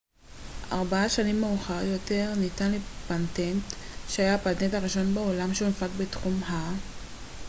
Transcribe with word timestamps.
ארבע 0.71 1.09
שנים 1.09 1.41
מאוחר 1.41 1.83
יותר 1.85 2.33
ניתן 2.37 2.71
פטנט 3.07 3.63
שהיה 4.09 4.35
הפטנט 4.35 4.73
הראשון 4.73 5.13
בעולם 5.13 5.53
שהונפק 5.53 5.87
בתחום 5.97 6.43
ה-mri 6.43 7.39